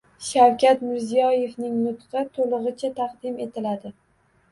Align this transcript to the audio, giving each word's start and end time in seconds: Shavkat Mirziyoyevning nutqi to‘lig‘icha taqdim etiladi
Shavkat 0.27 0.79
Mirziyoyevning 0.85 1.75
nutqi 1.81 2.23
to‘lig‘icha 2.37 2.91
taqdim 3.01 3.37
etiladi 3.47 3.93